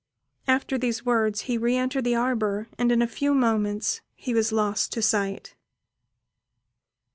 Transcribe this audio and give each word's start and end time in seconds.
After 0.47 0.79
these 0.79 1.05
words, 1.05 1.41
he 1.41 1.59
re 1.59 1.77
entered 1.77 2.05
the 2.05 2.15
arbour, 2.15 2.67
and 2.75 2.91
in 2.91 3.03
a 3.03 3.07
few 3.07 3.35
moments 3.35 4.01
he 4.15 4.33
was 4.33 4.51
lost 4.51 4.91
to 4.93 5.01
sight. 5.03 5.53